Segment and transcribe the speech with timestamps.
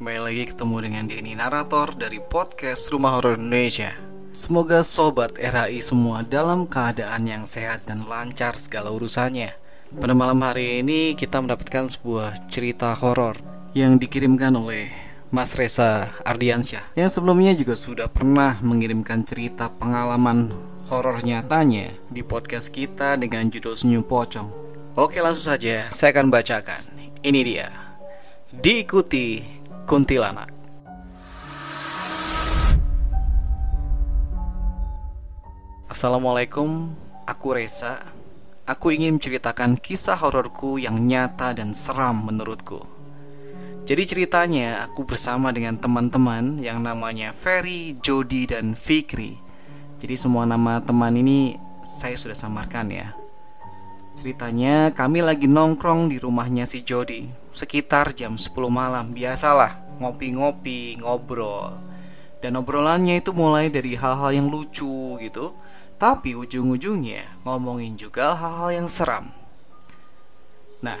[0.00, 3.92] Kembali lagi ketemu dengan Denny Narator dari podcast Rumah Horor Indonesia.
[4.32, 9.52] Semoga sobat RHI semua dalam keadaan yang sehat dan lancar segala urusannya.
[9.92, 13.44] Pada malam hari ini kita mendapatkan sebuah cerita horor
[13.76, 14.88] Yang dikirimkan oleh
[15.28, 20.48] Mas Reza Ardiansyah Yang sebelumnya juga sudah pernah mengirimkan cerita pengalaman
[20.88, 24.48] horor nyatanya Di podcast kita dengan judul Senyum Pocong.
[24.96, 26.88] Oke langsung saja saya akan bacakan.
[27.20, 27.68] Ini dia.
[28.48, 29.59] Diikuti
[29.90, 30.46] kuntilanak.
[35.90, 36.94] Assalamualaikum,
[37.26, 37.98] aku Reza.
[38.70, 42.86] Aku ingin menceritakan kisah hororku yang nyata dan seram menurutku.
[43.82, 49.42] Jadi ceritanya aku bersama dengan teman-teman yang namanya Ferry, Jody, dan Fikri.
[49.98, 53.18] Jadi semua nama teman ini saya sudah samarkan ya.
[54.20, 57.24] Ceritanya kami lagi nongkrong di rumahnya si Jody
[57.56, 61.78] Sekitar jam 10 malam Biasalah ngopi-ngopi, ngobrol.
[62.40, 65.52] Dan obrolannya itu mulai dari hal-hal yang lucu gitu.
[66.00, 69.28] Tapi ujung-ujungnya ngomongin juga hal-hal yang seram.
[70.80, 70.96] Nah,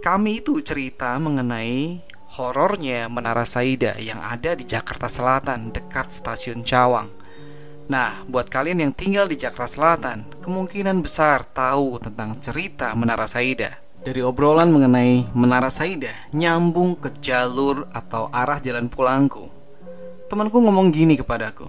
[0.00, 2.00] kami itu cerita mengenai
[2.40, 7.12] horornya Menara Saida yang ada di Jakarta Selatan dekat stasiun Cawang.
[7.88, 13.87] Nah, buat kalian yang tinggal di Jakarta Selatan, kemungkinan besar tahu tentang cerita Menara Saida.
[14.08, 19.52] Dari obrolan mengenai Menara Saida, nyambung ke jalur atau arah jalan pulangku.
[20.32, 21.68] Temanku ngomong gini kepadaku,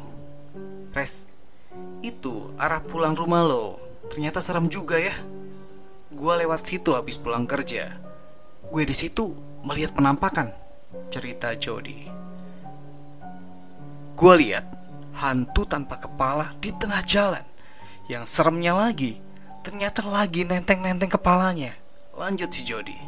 [0.96, 1.28] Res,
[2.00, 3.76] itu arah pulang rumah lo,
[4.08, 5.12] ternyata serem juga ya.
[6.16, 8.00] Gua lewat situ habis pulang kerja.
[8.72, 9.36] Gue di situ
[9.68, 10.56] melihat penampakan,
[11.12, 12.08] cerita Jody.
[14.16, 14.64] Gua lihat
[15.20, 17.44] hantu tanpa kepala di tengah jalan.
[18.08, 19.20] Yang seremnya lagi,
[19.60, 21.89] ternyata lagi nenteng-nenteng kepalanya.
[22.20, 23.00] Lanjut si Jody.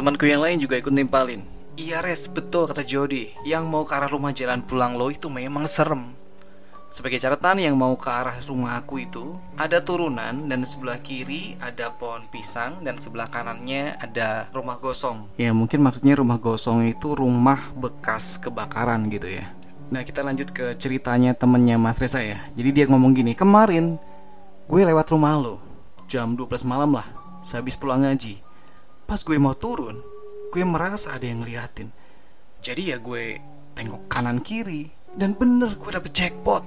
[0.00, 1.44] Temanku yang lain juga ikut nimpalin.
[1.76, 3.28] Iya res, betul kata Jody.
[3.44, 6.16] Yang mau ke arah rumah jalan pulang lo itu memang serem.
[6.88, 11.90] Sebagai catatan yang mau ke arah rumah aku itu Ada turunan dan sebelah kiri ada
[11.90, 17.58] pohon pisang Dan sebelah kanannya ada rumah gosong Ya mungkin maksudnya rumah gosong itu rumah
[17.74, 19.50] bekas kebakaran gitu ya
[19.90, 23.98] Nah kita lanjut ke ceritanya temennya Mas Reza ya Jadi dia ngomong gini Kemarin
[24.70, 25.58] gue lewat rumah lo
[26.06, 27.06] Jam 12 malam lah
[27.42, 28.45] Sehabis pulang ngaji
[29.06, 30.02] Pas gue mau turun
[30.50, 31.94] Gue merasa ada yang ngeliatin.
[32.58, 33.38] Jadi ya gue
[33.78, 36.66] tengok kanan kiri Dan bener gue dapet jackpot.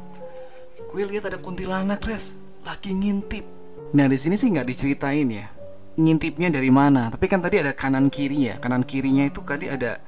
[0.87, 2.39] Gue lihat ada kuntilanak res.
[2.63, 3.43] Lagi ngintip.
[3.91, 5.51] Nah di sini sih nggak diceritain ya
[5.99, 7.11] Ngintipnya dari mana.
[7.11, 8.55] Tapi kan tadi ada kanan kiri ya.
[8.55, 9.99] Kanan kirinya itu tadi ada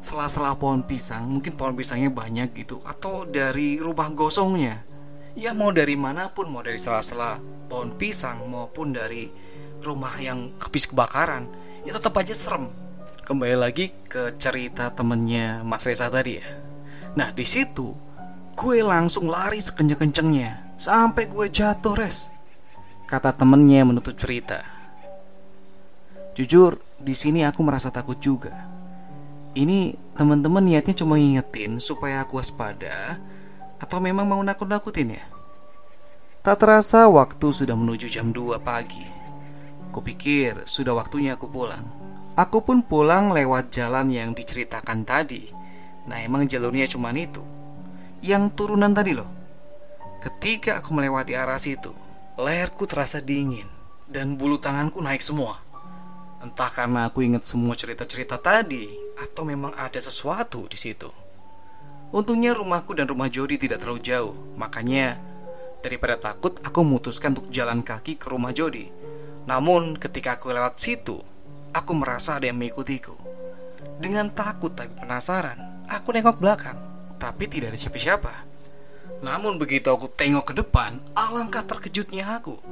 [0.00, 1.28] sela-sela pohon pisang.
[1.28, 2.80] Mungkin pohon pisangnya banyak gitu.
[2.88, 4.88] Atau dari rumah gosongnya.
[5.36, 6.48] Ya mau dari mana pun.
[6.48, 7.36] Mau dari sela-sela
[7.68, 9.47] pohon pisang maupun dari
[9.82, 11.46] rumah yang habis kebakaran
[11.86, 12.70] ya tetap aja serem.
[13.24, 16.48] Kembali lagi ke cerita temennya Mas Reza tadi ya.
[17.14, 17.92] Nah di situ
[18.58, 22.32] gue langsung lari sekenceng-kencengnya sampai gue jatuh res.
[23.08, 24.60] Kata temennya menutup cerita.
[26.36, 28.68] Jujur di sini aku merasa takut juga.
[29.58, 33.18] Ini teman-teman niatnya cuma ngingetin supaya aku waspada
[33.78, 35.24] atau memang mau nakut-nakutin ya?
[36.46, 39.17] Tak terasa waktu sudah menuju jam 2 pagi.
[39.88, 41.84] Kupikir sudah waktunya aku pulang.
[42.38, 45.50] Aku pun pulang lewat jalan yang diceritakan tadi.
[46.06, 47.42] Nah emang jalurnya cuma itu.
[48.22, 49.26] Yang turunan tadi loh.
[50.18, 51.90] Ketika aku melewati arah situ,
[52.38, 53.66] leherku terasa dingin
[54.06, 55.58] dan bulu tanganku naik semua.
[56.38, 58.86] Entah karena aku ingat semua cerita-cerita tadi
[59.18, 61.10] atau memang ada sesuatu di situ.
[62.08, 65.18] Untungnya rumahku dan rumah Jody tidak terlalu jauh, makanya
[65.84, 68.88] daripada takut aku memutuskan untuk jalan kaki ke rumah Jody.
[69.48, 71.24] Namun ketika aku lewat situ,
[71.72, 73.16] aku merasa ada yang mengikutiku.
[73.96, 76.76] Dengan takut tapi penasaran, aku nengok belakang.
[77.18, 78.30] tapi tidak ada siapa-siapa.
[79.26, 82.62] Namun begitu aku tengok ke depan, alangkah terkejutnya aku.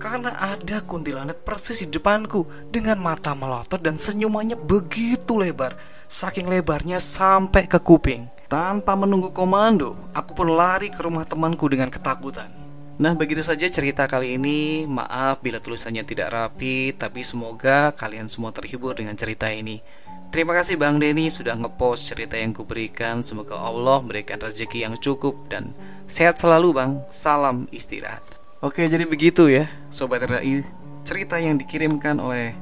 [0.00, 5.76] Karena ada kuntilanak persis di depanku dengan mata melotot dan senyumannya begitu lebar.
[6.08, 8.32] Saking lebarnya sampai ke kuping.
[8.48, 12.61] Tanpa menunggu komando, aku pun lari ke rumah temanku dengan ketakutan.
[13.00, 14.84] Nah begitu saja cerita kali ini.
[14.84, 19.80] Maaf bila tulisannya tidak rapi Tapi semoga kalian semua terhibur dengan cerita ini.
[20.32, 23.20] Terima kasih Bang Denny sudah ngepost cerita yang kuberikan.
[23.24, 25.72] Semoga Allah memberikan rezeki yang cukup Dan
[26.04, 26.92] sehat selalu Bang.
[27.08, 28.24] Salam istirahat.
[28.60, 29.68] Oke jadi begitu ya.
[29.88, 30.64] Sobat RAI
[31.02, 32.54] Cerita yang dikirimkan oleh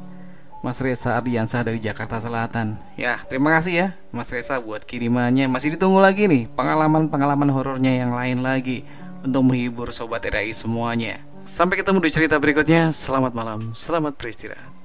[0.61, 2.77] Mas Reza Ardiansah dari Jakarta Selatan.
[2.97, 5.51] Ya terima kasih ya Mas Reza buat kirimannya.
[5.51, 8.87] Masih ditunggu lagi nih Pengalaman-pengalaman horornya yang lain lagi
[9.21, 11.21] Untuk menghibur Sobat RAI semuanya.
[11.45, 12.93] Sampai ketemu di cerita berikutnya.
[12.93, 14.81] Selamat malam Selamat beristirahat